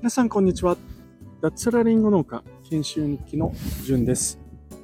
[0.00, 0.78] 皆さんこんにちは。
[1.42, 3.52] 脱サラリンゴ農家研修日記の
[3.84, 4.38] じゅんです。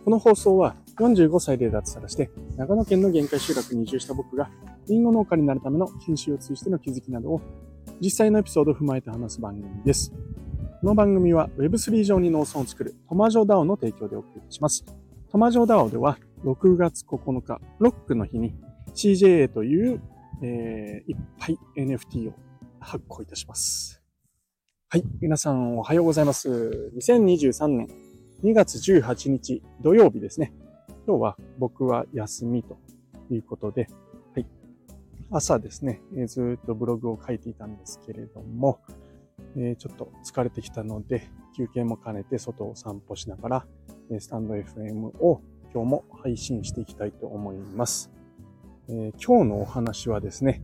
[0.05, 4.51] この放送は45歳で脱サラして長野県の限界集落に移住した僕が
[4.89, 7.41] リンゴ農家になるための研修を通じての気づきなどを
[8.03, 10.13] 実際のエピソードを踏まえて話す番組です。
[10.83, 14.85] この番組は Web3 上に農村を作るトマジョダオの提供でお送りします。
[15.31, 18.55] トマジョダオでは6月9日、ロックの日に
[18.95, 20.03] CJA という、
[20.43, 22.35] えー、いっぱい NFT を
[22.81, 24.03] 発行いたします。
[24.89, 25.05] はい。
[25.21, 26.91] 皆さんおはようございます。
[26.97, 27.89] 2023年
[28.43, 30.53] 2月18日土曜日ですね。
[31.07, 32.79] 今日は僕は休みと
[33.31, 33.89] いうことで、
[34.35, 34.47] はい。
[35.31, 38.81] 朝ですね、ずっとブログを書いていたんですけれども、
[39.57, 43.67] えー、ちょっと疲れてきたので、休憩も兼ねて外を散歩しながら、
[44.21, 45.43] スタンド FM を
[45.75, 48.11] 今日も配信していきたいと思います。
[48.91, 50.63] えー、今日のお話はですね、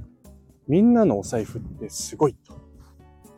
[0.66, 2.59] みんなのお財布ってすごいと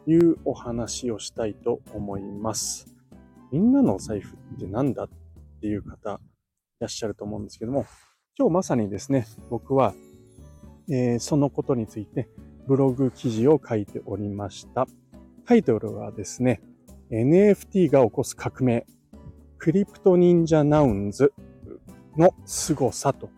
[0.09, 2.87] いうお話をしたいと思います。
[3.51, 5.09] みんなのお財布って何だっ
[5.61, 6.20] ていう方
[6.79, 7.84] いらっしゃると思うんですけども、
[8.39, 9.92] 今日まさにですね、僕は、
[10.89, 12.29] えー、そのことについて
[12.69, 14.87] ブログ記事を書いておりました。
[15.47, 16.61] タイトルはですね、
[17.11, 18.87] NFT が起こす革命、
[19.59, 21.33] クリプト忍者ナウンズ
[22.17, 23.31] の凄さと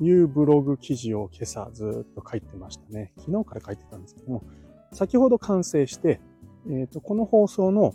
[0.00, 3.12] いうブログ記事を今朝ずっと書いてましたね。
[3.18, 4.44] 昨日から書いてたんですけども、
[4.92, 6.20] 先ほど完成して、
[6.66, 7.94] えーと、この放送の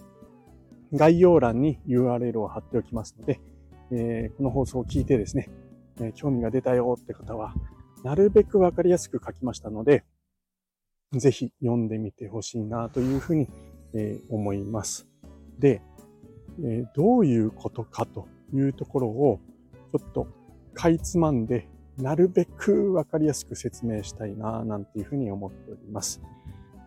[0.94, 3.42] 概要欄に URL を貼っておきますので、
[3.92, 5.50] え、この放送を聞いてですね、
[6.00, 7.54] え、興味が出たよって方は、
[8.04, 10.04] なるべくわかりやすく書きましたので、
[11.12, 13.50] ぜひ読んでみてほしいなというふうに、
[13.94, 15.08] え思います。
[15.58, 15.82] で、
[16.64, 19.40] えどういうことかというところを
[19.92, 20.28] ちょっと
[20.74, 26.22] かいつまんでなるべくわかりやすく説明したいななんていうふうに思っております。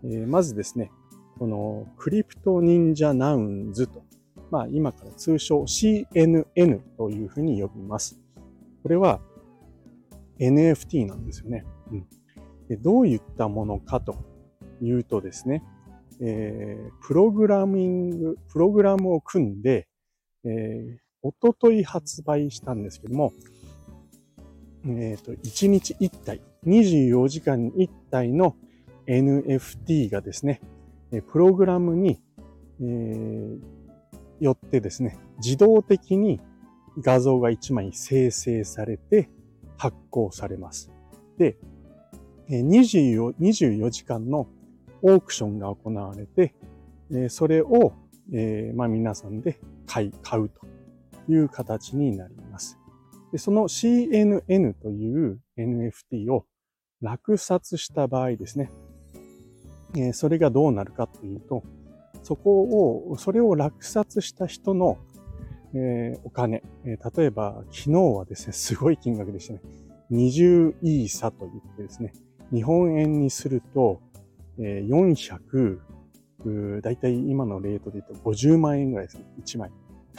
[0.05, 0.91] えまずですね、
[1.39, 4.05] このクリプト忍者ナウンズと、
[4.51, 8.21] まあ今から通称 CNN というふうに呼びます。
[8.83, 9.21] これは
[10.39, 11.65] NFT なんですよね。
[11.93, 12.07] うん
[12.69, 14.17] でどういったものかと
[14.83, 15.65] いうとですね、
[16.21, 19.89] えー、プログラミング、プログラムを組んで、
[20.45, 23.33] えー、おととい発売したんですけども、
[24.97, 28.57] え、ー、と、1日1体、24時間に1体の
[29.07, 30.61] NFT がですね、
[31.31, 32.21] プログラムに、
[32.81, 33.59] えー、
[34.41, 36.41] よってですね、自動的に
[37.01, 39.31] 画像が1枚生成されて
[39.77, 40.91] 発行されます。
[41.39, 41.57] で、
[42.49, 44.49] 24, 24時間の
[45.03, 46.55] オークションが行われて、
[47.29, 47.93] それを、
[48.33, 50.67] えまあ、皆さんで買い、買うと
[51.33, 52.48] いう形になります。
[53.33, 56.47] でその CNN という NFT を
[57.01, 58.71] 落札した場合ですね、
[59.97, 61.63] えそれがどうなるかというと、
[62.23, 62.63] そこ
[63.11, 64.99] を、それを落札した人の、
[65.75, 69.61] え、お金、え、例えば昨日はですね、すごい金額でしたね。
[70.11, 72.13] 20イーサと言ってですね、
[72.53, 74.01] 日本円にすると、
[74.59, 75.79] え、400、
[76.83, 79.25] だいたい今のレートで言うと50万円ぐらいですね。
[79.45, 79.71] 1枚。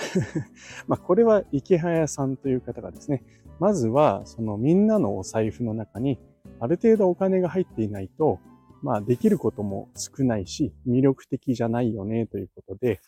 [0.88, 3.24] まこれは池早さんという方がですね、
[3.60, 6.20] まずはそのみんなのお財布の中に
[6.60, 8.40] ある程度お金が入っていないと、
[8.82, 13.02] まあできることも少ないし魅力的じゃないよねということで、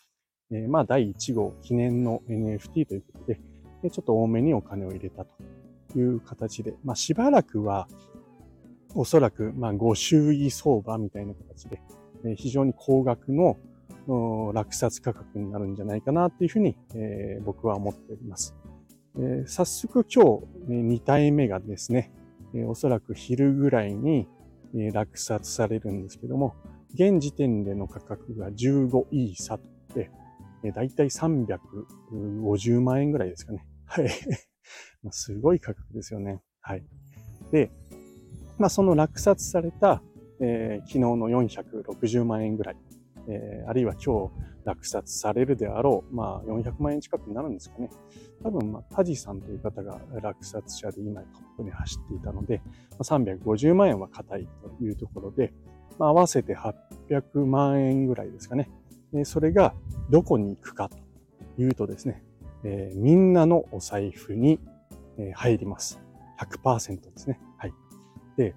[0.50, 3.40] え、まあ第1号記念の NFT ということで、
[3.90, 7.88] ちょっと多めにお金を入れたという形で、まあしばらくは
[8.94, 11.80] おそらく、まあ、ご周囲相場みたいな形で、
[12.36, 13.56] 非常に高額の
[14.06, 18.54] 落札価格になるんじゃないかなっていうふうに、えー、僕は思っております。
[19.16, 22.10] えー、早速今日、2体目がですね、
[22.54, 24.28] えー、おそらく昼ぐらいに、
[24.74, 26.54] え落札されるんですけども、
[26.94, 29.64] 現時点での価格が15イーサと
[29.94, 30.10] で、
[30.64, 33.66] えー、だいたい350万円ぐらいですかね。
[33.84, 34.08] はい。
[35.10, 36.40] すごい価格ですよね。
[36.60, 36.84] はい。
[37.50, 37.70] で、
[38.58, 40.02] まあ、その落札された、
[40.40, 42.76] えー、昨日の460万円ぐらい、
[43.28, 44.32] えー、あるいは今日
[44.64, 47.90] 落札されるであろう、まあ、400万円近くになるんですかね。
[48.42, 52.60] 多分、まあ、タジさんという方が落札者で今トップに走っていたので、
[52.90, 54.48] まあ、350万円は硬い
[54.78, 55.52] というところで、
[55.98, 58.70] まあ、合わせて800万円ぐらいですかね。
[59.24, 59.74] それが
[60.10, 60.96] どこに行くかと
[61.62, 62.24] いうとですね、
[62.64, 64.58] えー、みんなのお財布に
[65.34, 66.00] 入ります。
[66.38, 67.40] 100%ですね。
[67.58, 67.74] はい。
[68.36, 68.54] で、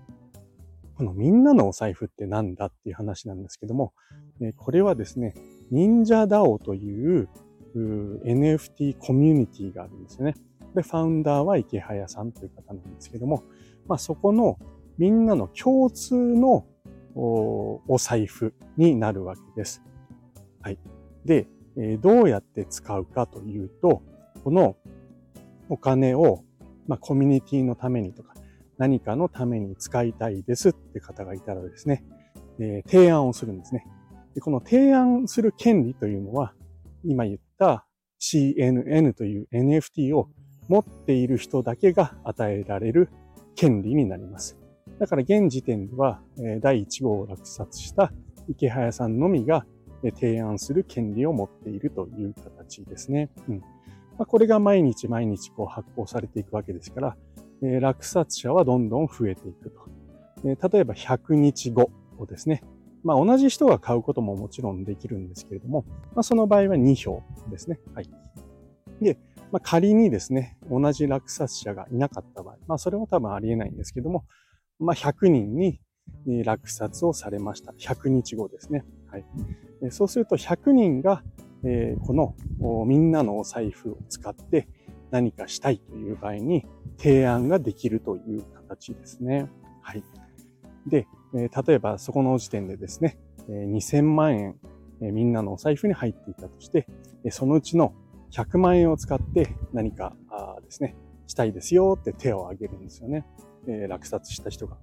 [0.97, 3.93] このみんなのお財布ってなんだっていう話なんですけども、
[4.57, 5.33] これはですね、
[5.71, 7.29] 忍者 DAO という
[7.75, 10.35] NFT コミュニティがあるんですよね。
[10.73, 13.43] で、ファウンダーは池早さんという方なんですけども、
[13.87, 14.57] まあそこの
[14.97, 16.65] みんなの共通の
[17.15, 19.81] お財布になるわけです。
[20.61, 20.79] はい。
[21.25, 24.01] で、えどうやって使うかというと、
[24.43, 24.77] この
[25.69, 26.43] お金を、
[26.87, 28.34] まあ、コミュニティのためにとか、
[28.77, 32.03] 何かのために使いたいですって方がいたらですね、
[32.59, 33.85] えー、提案をするんですね
[34.35, 34.41] で。
[34.41, 36.53] この提案する権利というのは、
[37.03, 37.87] 今言った
[38.19, 40.29] CNN という NFT を
[40.67, 43.09] 持っている人だけが与えられる
[43.55, 44.57] 権利になります。
[44.99, 46.21] だから現時点では、
[46.61, 48.11] 第1号を落札した
[48.47, 49.65] 池早さんのみが
[50.19, 53.29] 提案する権利を持っているという形ですね。
[53.49, 53.59] うん
[54.17, 57.17] まあ、これが毎日毎日こう発行されていくわけですから、
[57.65, 59.81] え落札者はどんどん増えていくと。
[60.45, 62.63] え例えば100日後をですね、
[63.03, 65.85] まあ、同じ人が買うことももちろんできるんですけれども、
[66.15, 67.21] まあ、その場合は2票
[67.51, 67.79] ですね。
[67.93, 68.09] はい。
[69.01, 69.17] で、
[69.51, 74.25] まあ、仮にですね、同じ落札者がいなかった場合、まあ、それは多分ありえないんですけども、
[74.79, 75.79] まあ、100人に
[76.43, 77.73] 落札をされました。
[77.73, 78.83] 100日後ですね。
[79.11, 79.25] はい。
[79.91, 81.23] そうすると100人が、
[81.63, 82.35] えこの
[82.85, 84.67] みんなのお財布を使って
[85.11, 86.65] 何かしたいという場合に
[86.97, 89.49] 提案ができるという形ですね。
[89.81, 90.03] はい。
[90.87, 93.17] で、例えばそこの時点でですね、
[93.47, 94.55] 2000万円
[94.99, 96.87] みんなのお財布に入っていたとして、
[97.29, 97.93] そのうちの
[98.31, 100.15] 100万円を使って何か
[100.63, 100.95] ですね、
[101.27, 103.25] したいですよって手を挙げるんですよね。
[103.87, 104.77] 落札した人が。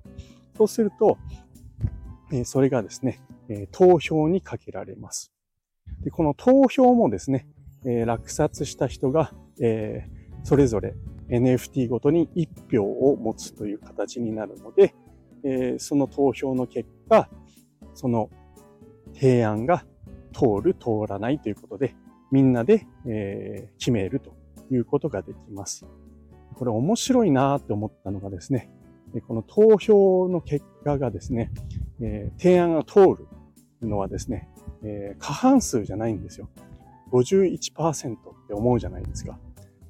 [0.56, 1.18] そうすると、
[2.44, 3.20] それがですね、
[3.70, 5.32] 投票にかけられます。
[6.02, 7.46] でこの投票もですね、
[8.06, 10.08] 落札した人が、え
[10.44, 10.94] それぞれ
[11.28, 14.94] NFT ごとに1票を持つという形になるので、
[15.44, 17.28] えその投票の結果、
[17.94, 18.30] その
[19.14, 19.84] 提案が
[20.32, 21.94] 通る、通らないということで、
[22.30, 24.34] みんなでえ、決めると
[24.70, 25.86] いうことができます。
[26.54, 28.70] これ面白いなって思ったのがですね、
[29.26, 31.50] この投票の結果がですね
[32.00, 33.28] え、提案が通る
[33.82, 34.48] のはですね
[34.82, 36.48] え、過半数じゃないんですよ。
[37.12, 38.16] 51%っ
[38.48, 39.38] て思うじゃないですか。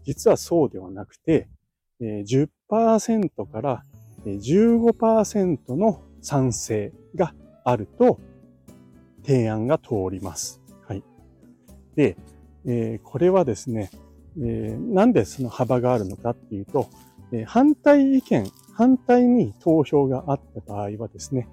[0.04, 1.48] 実はそうではなくて、
[2.00, 3.84] 10%から
[4.26, 7.34] 15%の賛成が
[7.64, 8.18] あると
[9.24, 10.60] 提案が通ります。
[10.86, 11.04] はい。
[11.94, 12.16] で、
[12.66, 13.90] えこれはですね、
[14.40, 16.88] えなんでその幅があるのかっていうと、
[17.32, 21.48] え反対意見、反対に投票があった場合はですね、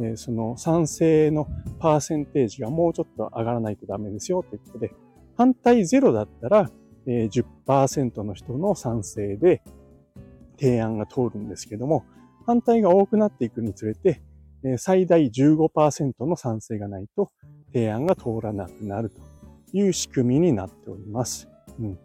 [0.00, 1.46] えその賛成の
[1.78, 4.92] パーセンテージがもうちょっと上がらないとダメですよということで、
[5.40, 6.70] 反対ゼロだったら、
[7.06, 9.62] え10%の人の賛成で
[10.58, 12.04] 提案が通るんですけども、
[12.44, 14.20] 反対が多くなっていくにつれて
[14.62, 17.30] え、最大15%の賛成がないと
[17.72, 19.22] 提案が通らなくなると
[19.72, 21.48] いう仕組みになっております。
[21.80, 21.98] うん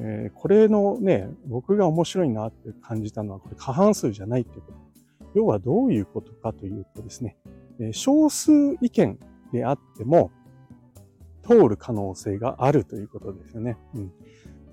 [0.00, 4.74] えー、これのね、僕が面白いなって感じたのは、これ過半数じゃないってこと。
[5.34, 7.38] 要はどういうことかというとですね
[7.80, 9.18] え、少数意見
[9.52, 10.30] であっても
[11.48, 13.78] 通る可能性があるということですよね。
[13.94, 14.12] うん、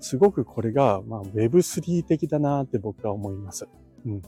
[0.00, 3.66] すごくこれが、まあ、Web3 的だなって僕は思います。
[4.04, 4.22] うん、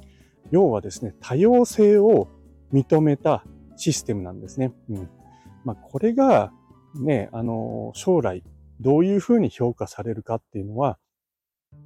[0.51, 2.29] 要はですね、多様性を
[2.73, 3.45] 認めた
[3.77, 4.73] システムなんですね。
[4.89, 5.09] うん
[5.65, 6.53] まあ、これが
[6.95, 8.43] ね、あの、将来
[8.81, 10.99] どういうふうに評価されるかっていうのは、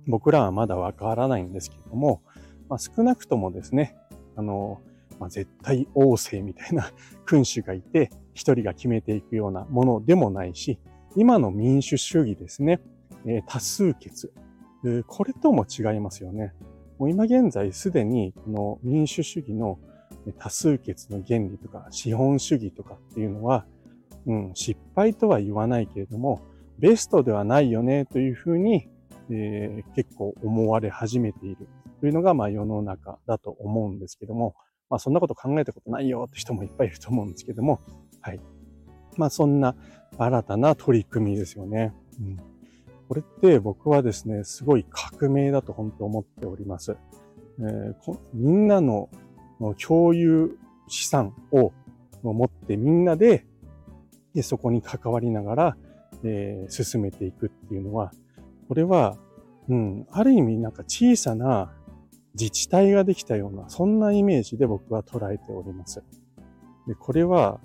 [0.07, 2.23] 僕らはまだわからないんですけども、
[2.69, 3.97] まあ、少なくともですね、
[4.37, 4.81] あの、
[5.19, 6.93] まあ、絶対王政みたいな
[7.27, 10.79] 君主がいて、一人が決めていくようなものでもないし、
[11.17, 12.81] 今の民主主義ですね、
[13.27, 14.33] えー、多数決、
[15.07, 16.53] これとも違いますよね。
[16.99, 19.79] もう今現在すでにこの民主主義の
[20.39, 23.67] 多数決の原理とか資本主義とかっていうのは、
[24.27, 26.43] うん、失敗とは言わないけれども、
[26.79, 28.89] ベストではないよねというふうに、
[29.31, 31.69] えー、結構思われ始めている。
[32.01, 34.57] というのが、まあ世の中だと思うんですけども、
[34.91, 37.81] まあそんなこと考えたことないよって人もいっぱいいると思うんですけども、
[38.23, 38.41] はい。
[39.17, 39.77] まあそんな
[40.19, 41.93] 新たな取り組みですよね。
[42.21, 42.37] うん、
[43.09, 46.97] これって僕はですね、すごい革命だと本当思っております。
[47.59, 49.11] えー、みんなの
[49.79, 51.73] 共有資産を
[52.23, 53.47] 持ってみんなで
[54.35, 55.77] でそこに関わりながら、
[56.25, 58.13] えー、進めていくっていうのは、
[58.69, 59.19] これは、
[59.69, 61.73] うん、ある意味なんか小さな
[62.35, 66.03] 自治体ができたような、そんなイメージで僕は捉えております。
[66.87, 67.61] で、これは、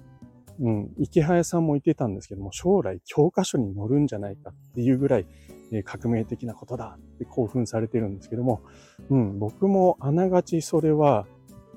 [0.59, 5.27] うん、池早さんも言ってたんですけども、将来教科書に載るんじゃないかっていうぐらい、
[5.71, 8.61] えー、革命的なことだって興奮されてるんですけども、
[9.09, 11.25] うん、僕もあながちそれは、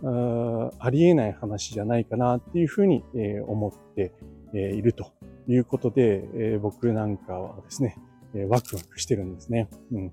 [0.03, 4.13] あありえない話じゃないかなっていうふうに、えー、思って
[4.55, 5.13] いると
[5.47, 7.97] いうことで、えー、僕なんかはですね、
[8.35, 9.69] えー、ワクワクしてるんですね。
[9.93, 10.13] うん、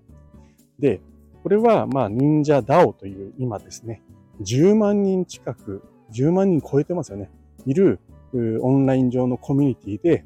[0.80, 1.00] で、
[1.44, 4.02] これは、まあ、忍者 DAO という今ですね、
[4.42, 5.84] 10万人近く、
[6.14, 7.30] 10万人超えてますよね。
[7.66, 8.00] いる
[8.34, 10.26] オンライン上のコミュニティで、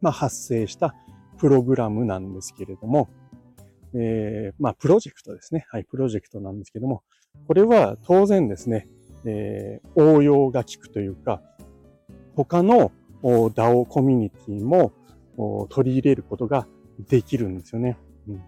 [0.00, 0.94] まあ、発生した
[1.38, 3.08] プログラムなんですけれども、
[3.94, 5.66] えー、まあ、プロジェクトですね。
[5.70, 7.02] はい、プロジェクトなんですけども、
[7.46, 8.88] これは当然ですね、
[9.24, 11.42] えー、応用が効くというか、
[12.34, 12.92] 他の
[13.22, 14.92] DAO コミュニティも
[15.70, 16.66] 取り入れることが
[17.08, 17.98] できるんですよね。
[18.28, 18.42] うん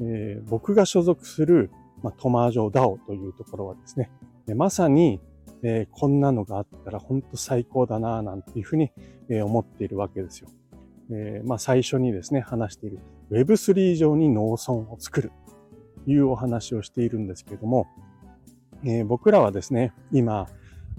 [0.00, 1.70] えー、僕が所属する、
[2.02, 4.10] まあ、トマージョ DAO というところはですね、
[4.54, 5.20] まさに、
[5.64, 8.92] えー、こんなのがあったら本当最高だなぁなんていうふうに、
[9.30, 10.50] えー、思っているわけですよ。
[11.10, 15.32] えー、まあ、最初にですね、話している Web3 上に農村を作る
[16.04, 17.86] というお話をしているんですけれども、
[18.84, 20.46] えー、僕らはですね、今、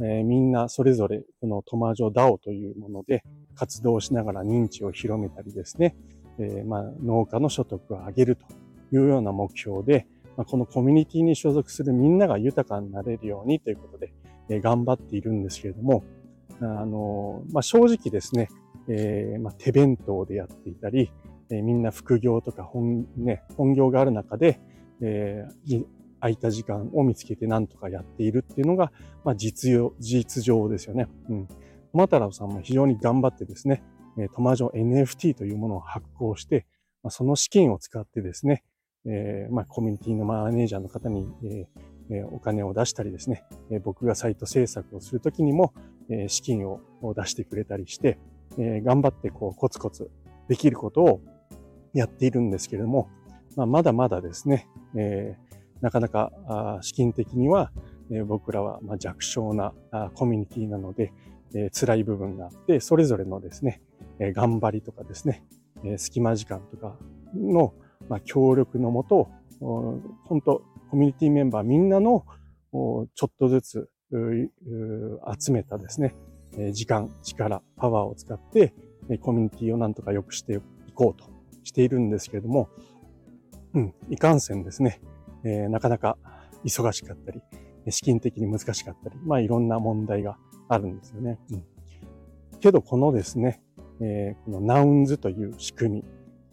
[0.01, 3.24] え、みんなそれぞれこのトマジョ DAO というもので
[3.55, 5.95] 活動しながら認知を広めたりですね、
[6.39, 8.45] え、まあ、農家の所得を上げると
[8.93, 14.13] いうような目標で、まあ、このコミュニティに所属するみんなが豊かになれるようにということで、
[14.50, 16.04] え、頑張っているんですけれども、
[16.62, 18.50] あのまあ、正直ですね、
[18.88, 21.12] えー、まあ、手弁当でやっていたり、
[21.50, 24.60] えー、みんな副業とか本,、ね、本業がある中で、
[25.02, 25.86] えー、
[26.20, 28.92] 空いた時間を見つけて何とかやっているっていうのが、
[29.24, 31.08] まあ、実用、実上ですよね。
[31.30, 31.48] うん。
[31.48, 31.54] ト
[31.94, 33.84] マタラさんも非常に頑張ってですね、
[34.18, 36.66] えトマジョ NFT というものを発行して、
[37.04, 38.64] まあ、その資金を使ってですね、
[39.06, 41.82] えー、まあ、コミュニティのマネージャーの方に、えー、
[42.31, 43.45] お金を出したりですね、
[43.83, 45.74] 僕がサイト制作をするときにも、
[46.27, 46.81] 資金を
[47.15, 48.19] 出してくれたりして、
[48.57, 50.09] え、頑張ってこうコツコツ
[50.47, 51.21] できることを
[51.93, 53.09] やっているんですけれども、
[53.55, 55.38] まあ、まだまだですね、え、
[55.81, 57.71] なかなか資金的には、
[58.12, 59.74] え、僕らはま弱小な
[60.13, 61.12] コミュニティなので、
[61.55, 63.81] え、辛い部分があって、それぞれのですね、
[64.19, 65.43] え、頑張りとかですね、
[65.83, 66.95] え、隙間時間とか
[67.33, 67.74] の、
[68.09, 72.25] ま、協力のもと、本当コミュニティメンバーみんなの
[72.71, 76.15] ちょっとずつ集めたですね、
[76.71, 78.74] 時間、力、パワーを使って、
[79.21, 80.55] コミュニティをなんとか良くして
[80.88, 81.29] いこうと
[81.63, 82.69] しているんですけれども、
[83.74, 85.01] うん、いかんせんですね、
[85.43, 86.17] えー、なかなか
[86.63, 87.41] 忙しかったり、
[87.89, 90.38] 資金的に難しかったり、まあいろんな問題が
[90.69, 91.39] あるんですよね。
[91.51, 91.63] うん、
[92.59, 93.62] けどこのですね、
[94.01, 96.05] えー、このナウンズという仕組み、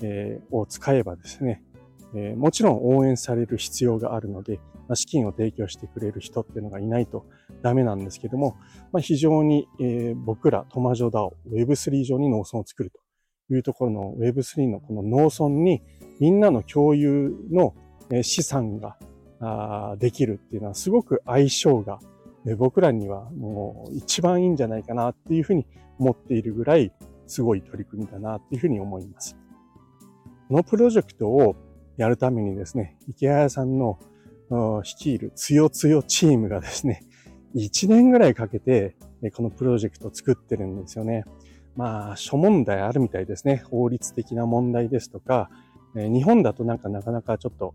[0.03, 1.63] えー、を使えばですね、
[2.15, 7.27] えー、もちろん応援される必要があるので、まあ、資金を提供してくれる人っていうのがいないと
[7.63, 8.57] ダメなんですけども、
[8.93, 15.83] まあ、非常に、えー、僕らトマジョダオ Web3 上に農村を作るというところの Web3 のこの農村に
[16.21, 17.75] みんなの共有の
[18.23, 18.97] 資産が
[19.99, 21.99] できるっていうのはすごく相性が
[22.57, 25.67] 僕らにはもう一番いいんじゃないかなっていうふうに
[25.99, 26.93] 思っているぐらい
[27.27, 29.37] すごい取り組みだなっていうふうに思います。
[30.49, 31.57] このプロジェクトを
[32.03, 33.97] やるためにですね、池谷さんの
[34.83, 37.05] 率いるつよつよチームがですね、
[37.55, 38.97] 1年ぐらいかけて、
[39.35, 41.25] このプロジェクトを作ってるんですよね。
[41.77, 43.63] まあ、諸問題あるみたいですね。
[43.71, 45.49] 法律的な問題ですとか、
[45.95, 47.75] 日本だとなんかなかなかちょっと、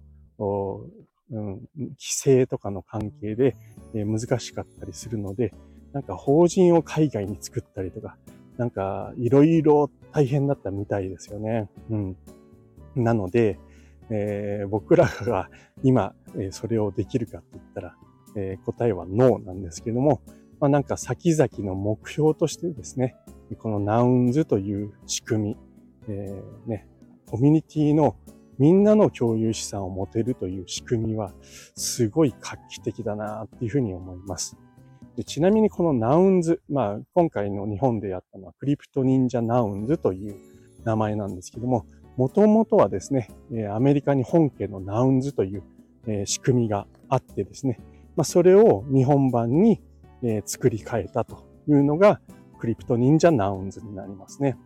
[1.32, 3.56] うん、規制とかの関係で
[3.94, 5.54] 難しかったりするので、
[5.94, 8.18] なんか法人を海外に作ったりとか、
[8.58, 11.70] なんかいろいろ大変だったみたいですよね。
[11.90, 12.18] うん。
[12.96, 13.58] なので、
[14.10, 15.50] えー、僕らが
[15.84, 17.96] 今、え、それをできるかって言ったら、
[18.36, 20.22] えー、答えはノーなんですけども、
[20.60, 23.16] まあ、なんか先々の目標としてですね、
[23.60, 25.58] このナウンズという仕組み、
[26.08, 26.88] えー、ね、
[27.28, 28.16] コミュニティの
[28.58, 31.34] みんなの共有資産を持てるという仕組みは
[31.76, 34.58] すごい画期的だなっていうふうに思います。
[35.16, 40.36] でちなみにこのナウンズ、まあ今回の日本でやったのはクリプト忍者ナウンズという
[40.84, 41.86] 名前なんですけども、
[42.18, 43.30] もともとはですね、
[43.72, 45.64] アメリカに本家のナウンズという
[46.26, 47.80] 仕組みがあってですね、
[48.16, 49.80] まあ、それを日本版に
[50.46, 52.20] 作り変えたというのが
[52.58, 54.58] クリプト忍者ナウンズになりますね。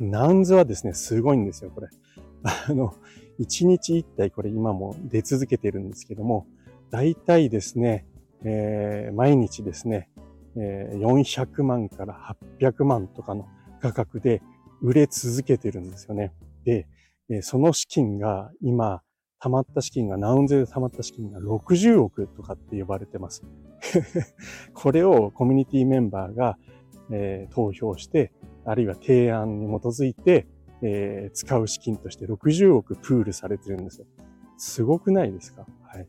[0.00, 1.88] ナウンズはですね、すごいんですよ、これ。
[2.42, 2.94] あの、
[3.38, 6.46] 1日1体これ今も出続けてるんですけども、
[6.90, 8.06] 大体ですね、
[8.42, 10.08] えー、毎日ですね、
[10.56, 13.46] えー、400万から800万とかの
[13.80, 14.40] 価格で
[14.80, 16.32] 売れ続けてるんですよね。
[16.64, 16.86] で、
[17.42, 19.02] その資金が今、
[19.40, 23.42] 溜まった資金が、ナウンゼで溜まった資金が60億とかって呼ばれてます。
[24.74, 26.58] これをコミュニティメンバーが、
[27.10, 28.32] えー、投票して、
[28.64, 30.46] あるいは提案に基づいて、
[30.82, 34.06] えー、使う資金として60億プールされてるんですよ。
[34.58, 35.66] すごくないですか？
[35.82, 36.06] はい。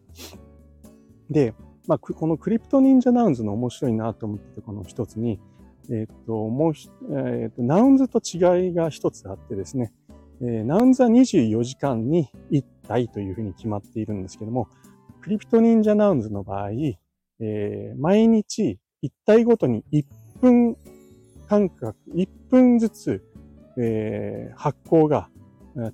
[1.30, 1.54] で、
[1.88, 5.40] まあ、このクリプト忍者ナウンズの面白いなと思ってて、この一つに、
[5.90, 6.74] えっ、と、もう、
[7.18, 9.94] えっ、と、ナウンズと違いが一つあってですね、
[10.44, 14.68] えー、ナウンズは24時間に1体というふうに決まっているんですけども、
[15.22, 16.72] クリプト忍者ナウンズの場合、
[17.40, 20.06] えー、毎日1体ごとに1
[20.42, 20.76] 分
[21.48, 23.24] 間隔、1分ずつ、
[23.78, 25.30] えー、発酵が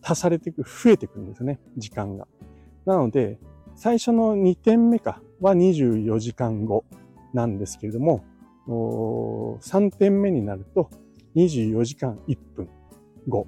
[0.01, 2.27] 足されていく、増えていくんですね、時間が。
[2.85, 3.39] なので、
[3.75, 6.85] 最初の2点目かは24時間後
[7.33, 8.23] なんですけれども、
[8.67, 10.89] 3点目になると
[11.35, 12.69] 24時間1分
[13.27, 13.47] 後、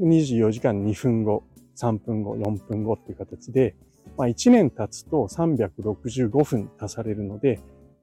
[0.00, 1.44] 24時間2分後、
[1.76, 3.74] 3分後、4分後っていう形で、
[4.16, 7.60] まあ、1年経つと365分足されるので、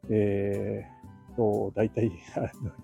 [0.09, 2.11] えー、と、だいたい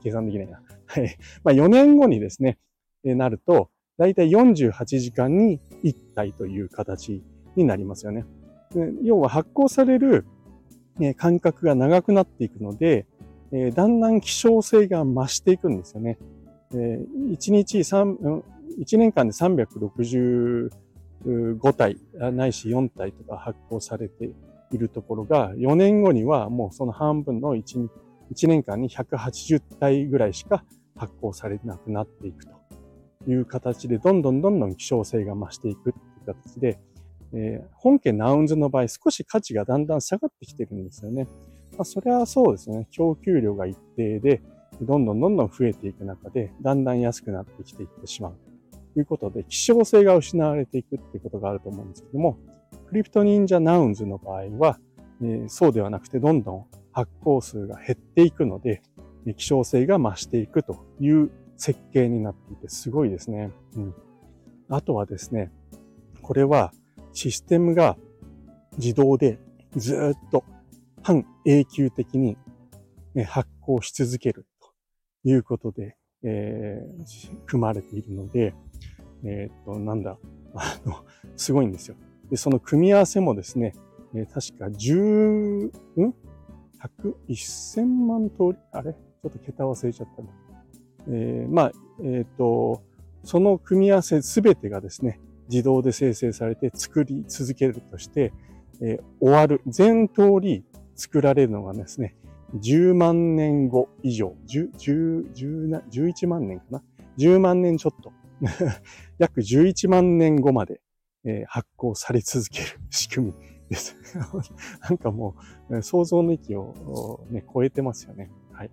[0.02, 0.62] 計算できないな。
[0.86, 1.18] はい。
[1.44, 2.58] まあ、4年後にですね、
[3.04, 7.22] えなると、だいたい48時間に1体という形
[7.56, 8.26] になりますよね。
[9.04, 10.26] 要は発行される
[11.18, 13.06] 間隔が長くなっていくので、
[13.52, 16.18] えだんだん希少性が増していくんですよね。
[16.74, 18.42] え1日3、
[18.79, 20.70] 1年間で365
[21.74, 21.98] 体
[22.34, 24.32] ないし4体とか発行されて
[24.72, 27.88] いるところが、4年後にはもうその半分の 1,
[28.34, 30.63] 1年間に180体ぐらいしか
[30.96, 32.51] 発行されなくなっていくと
[33.29, 36.79] いう形で、どんどんどんどん希少性が増していくっていう形で、
[37.34, 41.27] えー、本家ナウンズの場合少し価値がだんだん下がってきてるんですよね。
[41.72, 42.88] まあ、それはそうですね。
[42.91, 44.41] 供給量が一定で、
[44.82, 48.34] どんどんどんどん増えていく中で、だんだん安くなってきていってしまう。
[48.96, 52.38] ということで、希少性が失われていくっていうことがあると思うんですけども、
[52.88, 54.80] クリプト忍者ナウンズの場合は、
[55.22, 58.82] え、そうではなくて、どんどん発行数が減っていくので、
[59.36, 63.52] 希少性が増していくという設計になっていて、すごいですね。
[63.75, 63.96] うん。
[64.70, 65.52] あとはですね、
[66.22, 66.72] これは
[67.12, 67.98] システムが
[68.78, 69.40] 自動で
[69.75, 70.46] ずっと
[71.04, 72.38] 半永久的に、
[73.28, 78.54] 発行し続けるということで、えー、組まれているので、
[79.25, 80.17] えっ、と、なんだ、
[80.55, 80.96] あの、
[81.36, 81.96] すごいんですよ。
[82.29, 83.74] で、その組み合わせもですね、
[84.13, 88.58] えー、確か10、ん ?100、1000万通り？
[88.72, 88.94] あれ？
[88.94, 90.29] ちょっと桁忘れちゃったな。
[91.08, 91.71] えー、まあ、
[92.02, 92.84] えっ、と、
[93.23, 95.19] その組み合わせすべてがですね、
[95.50, 98.34] 自動で生成されて作り続けるとして、
[98.82, 99.62] え、終わる。
[99.67, 100.63] 全通り
[100.95, 102.15] 作られるのがですね、
[102.56, 106.84] 10万年後以上、10、10、10 11万年かな
[107.17, 108.12] ?10 万年ちょっと。
[109.17, 110.82] 約11万年後まで、
[111.24, 113.34] えー、発行され続ける仕組み
[113.69, 113.95] です。
[114.82, 115.36] なんかも
[115.69, 118.32] う、想像の域を、ね、超えてますよね。
[118.52, 118.71] はい。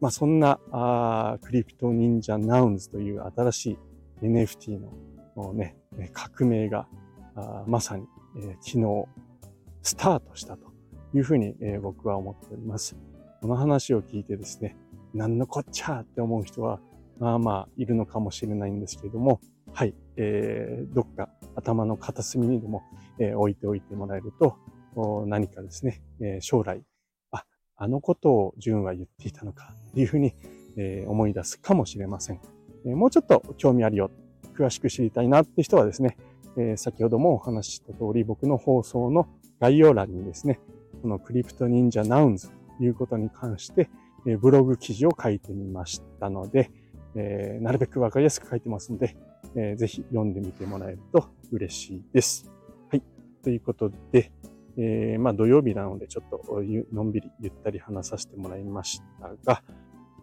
[0.00, 3.78] まあ、そんな、あクリプト忍者ナウンズという新しい
[4.22, 4.80] NFT
[5.36, 5.76] のね、
[6.12, 6.88] 革命が、
[7.34, 9.06] あまさに、えー、昨日、
[9.82, 10.72] スタートしたと
[11.14, 12.96] いうふうに、えー、僕は思っております。
[13.40, 14.76] この話を聞いてですね、
[15.14, 16.80] 何のこっちゃって思う人は、
[17.22, 19.40] まあまあいるのかもしれないんですけれども、
[19.72, 22.82] はい、えー、どっか頭の片隅にでも、
[23.20, 24.56] えー、置いておいてもらえると、
[25.26, 26.82] 何かですね、えー、将来、
[27.30, 27.44] あ、
[27.76, 30.34] あのことを純は言っていたのかっていうふうに、
[30.76, 32.40] えー、思い出すかもしれません。
[32.84, 34.10] えー、もうちょっと興味あるよ、
[34.56, 36.16] 詳しく知りたいなって人はですね、
[36.56, 39.28] えー、先ほどもお話しした通り、僕の放送の
[39.60, 40.58] 概要欄にですね、
[41.02, 43.90] このクリプト忍者ナウンズということに関して、
[44.26, 46.72] えー、ブログ記事を書いてみましたので、
[47.14, 49.16] えー、なるべくわかりやすく書いてますので、
[49.54, 52.50] えー、ぜひ読んでみてもらえると嬉しいです。
[52.90, 53.02] はい。
[53.42, 54.32] ということで、
[54.76, 56.42] えー、まあ土曜日なのでちょっと
[56.92, 59.62] のんびりゆったり話させてもらいましたが、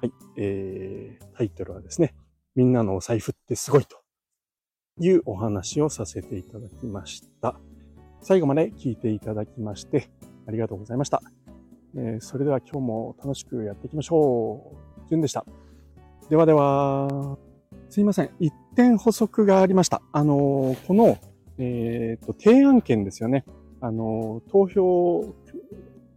[0.02, 0.12] はい。
[0.38, 2.16] えー、タイトルはですね、
[2.56, 4.02] みんなのお財布ってすごいと
[5.00, 7.60] いうお話をさせていただきました。
[8.22, 10.10] 最後まで聞いていただきまして
[10.48, 11.22] ありがとうございました。
[11.96, 14.74] えー、それでは今日も楽しくやっていきましょ
[15.06, 15.10] う。
[15.10, 15.46] じゅんでした。
[16.30, 17.40] ではでは、
[17.90, 18.30] すいません。
[18.40, 20.04] 一点補足がありました。
[20.12, 21.18] あの、この、
[21.58, 23.46] えっ、ー、と、提案権ですよね。
[23.82, 25.34] あの、投票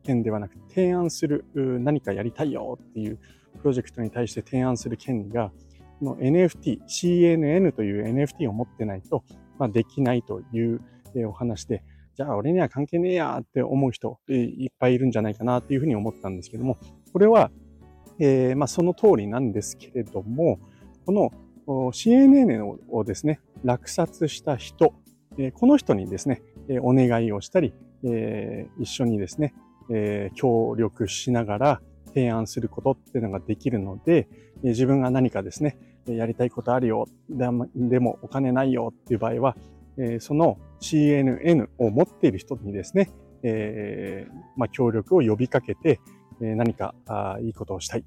[0.03, 3.19] 権ではなく提案する、何かやりたいよっていう
[3.61, 5.51] プロジェクトに対して提案する権利が、
[6.03, 9.25] の NFT、CNN という NFT を持ってないと、
[9.59, 10.83] まあ、できないという
[11.27, 11.83] お話で、
[12.17, 16.77] じゃあ俺には関係ねえやって思う人いっぱいいるんじゃないかなっていうふうに思ったんですけども、
[17.15, 17.51] これは、
[18.25, 20.61] えー、まあその通りなんですけれども、
[21.05, 21.33] この
[21.67, 24.95] CNN をですね、落札した人、
[25.55, 26.41] この人にですね、
[26.83, 27.75] お願いをしたり、
[28.79, 29.55] 一緒にですね、
[30.37, 31.81] 協力しながら
[32.15, 34.29] 提案することっていうのができるので、
[34.63, 39.57] 自分が何かですね、やりたいことあるよ、でもお金ないよっていう場合は、
[40.21, 43.11] その CNN を持っている人にですね、
[43.43, 45.99] え、まあ、協力を呼びかけて、
[46.41, 46.95] 何か
[47.41, 48.05] いいことをしたい、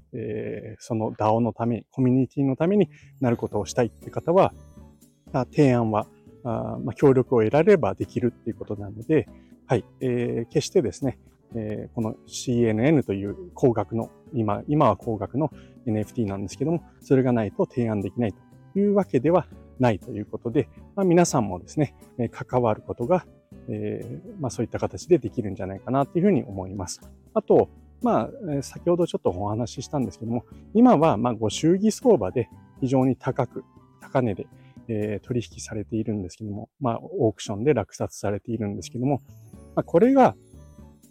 [0.78, 2.88] その DAO のために、コミュニティのために
[3.20, 4.52] なることをしたいって方は、
[5.52, 6.06] 提案は、
[6.44, 9.28] まあ、協力を得られればできるっていうことなので、
[9.66, 11.18] はい、え、決してですね、
[11.54, 15.50] え、この CNN という高額の、今、今は高額の
[15.86, 19.46] NFT なんですけども、それがないと提案できないというわけでは
[19.78, 21.94] ないということで、まあ、皆さんもですね、
[22.30, 23.26] 関わることが、
[23.68, 27.00] えー、まあ、そういった形でできるんじゃないかなというふうに思います。
[27.34, 27.68] あと、
[28.02, 28.28] ま
[28.58, 32.48] あ、先ほどちょっとお話ししたんですけども、今は、まあ、ご祝儀相場で
[32.80, 33.64] 非常に高く、
[34.00, 34.46] 高値で、
[34.88, 39.22] えー、取引されているんですけども、まあ、オークションで落札されているんですけども、
[39.74, 40.36] まあ、これが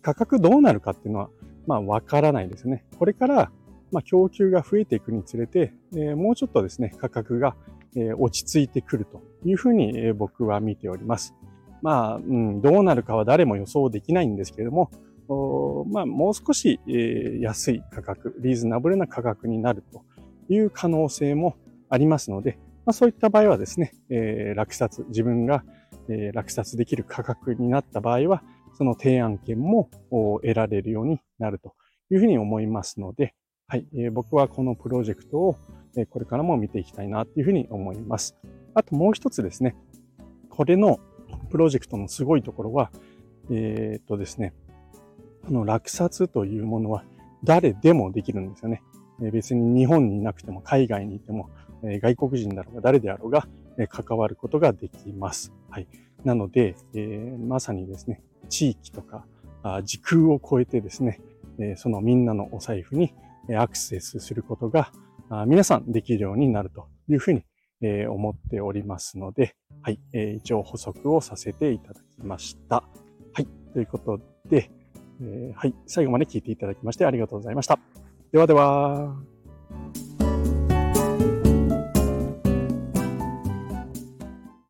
[0.01, 1.29] 価格どうなるかっていうのは、
[1.67, 2.85] まあ、わからないですね。
[2.97, 3.51] これから、
[3.91, 7.55] まあ、供給が増えていくにつれて、えー、もうちょっとですね、価格が、
[7.95, 11.33] えー、落ち着いてくるというふうに、えー、僕は見ております。
[11.81, 14.89] まあ、うん、どうなるかは誰も予想できないんですけれども、
[15.27, 20.03] まあ、もう少し、え、安い価格、リーズナブルな価格になると
[20.49, 21.55] いう可能性も
[21.89, 25.63] ありますので、まあ、そういった場合はですね、え、落札、自分が、
[26.09, 31.73] え、落札できる価格になった場合は、その提案権も得られるようになると
[32.11, 33.33] いうふうに思いますので、
[33.67, 35.57] はい、え、僕はこのプロジェクトを、
[36.09, 38.35] これからも見ていきたいなというふうに思います。
[38.73, 39.75] あともう一つですね、
[40.49, 40.99] これの
[41.49, 42.91] プロジェクトのすごいところは、
[43.49, 44.53] えー、っとですね、
[45.45, 47.03] この落札というものは
[47.43, 48.81] 誰でもできるんですよね。
[49.31, 51.49] 別に日本にいなくても海外にいても
[51.83, 53.47] 外国人だろうが誰であろうが
[53.89, 55.53] 関わることができます。
[55.69, 55.87] はい。
[56.23, 59.25] なので、えー、まさにですね、地域とか
[59.83, 61.21] 時空を超えてですね、
[61.77, 63.13] そのみんなのお財布に
[63.55, 64.91] アクセスすることが
[65.45, 67.43] 皆さんできるようになるというふうに
[68.07, 69.99] 思っておりますので、はい、
[70.37, 72.83] 一応補足をさせていただきました。
[73.33, 74.71] はい、ということで、
[75.21, 75.73] えー、はい。
[75.85, 77.79] 最後まで聞いていただきましてありがとうございました。
[78.31, 79.15] ではでは。